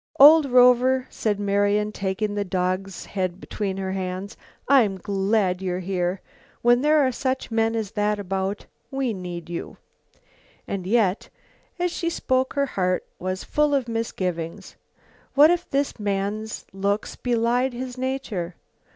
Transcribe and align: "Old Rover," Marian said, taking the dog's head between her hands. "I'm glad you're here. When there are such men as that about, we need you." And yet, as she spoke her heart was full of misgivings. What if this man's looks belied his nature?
"Old 0.19 0.47
Rover," 0.47 1.07
Marian 1.37 1.89
said, 1.89 1.93
taking 1.93 2.33
the 2.33 2.43
dog's 2.43 3.05
head 3.05 3.39
between 3.39 3.77
her 3.77 3.91
hands. 3.91 4.35
"I'm 4.67 4.97
glad 4.97 5.61
you're 5.61 5.77
here. 5.81 6.21
When 6.63 6.81
there 6.81 7.05
are 7.05 7.11
such 7.11 7.51
men 7.51 7.75
as 7.75 7.91
that 7.91 8.17
about, 8.17 8.65
we 8.89 9.13
need 9.13 9.47
you." 9.47 9.77
And 10.67 10.87
yet, 10.87 11.29
as 11.77 11.91
she 11.91 12.09
spoke 12.09 12.55
her 12.55 12.65
heart 12.65 13.05
was 13.19 13.43
full 13.43 13.75
of 13.75 13.87
misgivings. 13.87 14.75
What 15.35 15.51
if 15.51 15.69
this 15.69 15.99
man's 15.99 16.65
looks 16.73 17.15
belied 17.15 17.73
his 17.73 17.95
nature? 17.95 18.55